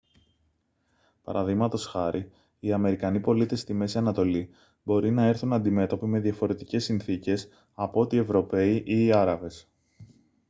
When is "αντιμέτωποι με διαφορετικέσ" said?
5.53-6.83